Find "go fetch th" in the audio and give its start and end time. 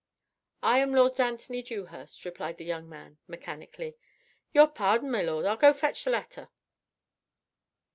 5.57-6.09